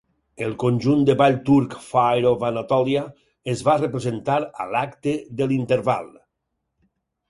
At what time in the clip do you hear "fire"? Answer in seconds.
1.89-2.29